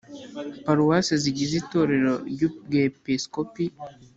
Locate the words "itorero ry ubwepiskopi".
1.63-3.63